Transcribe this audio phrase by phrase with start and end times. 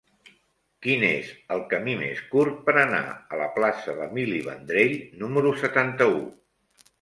[0.85, 6.19] Quin és el camí més curt per anar a la plaça d'Emili Vendrell número setanta-u?